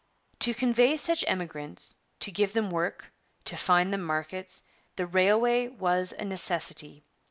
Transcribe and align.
'To 0.49 0.55
convey 0.55 0.97
such 0.97 1.23
emigrants, 1.27 1.93
to 2.21 2.31
give 2.31 2.53
them 2.53 2.71
work, 2.71 3.13
to 3.45 3.55
find 3.55 3.93
them 3.93 4.01
markets, 4.01 4.63
the 4.95 5.05
railway 5.05 5.67
was 5.67 6.11
a 6.17 6.25
necessity. 6.25 7.05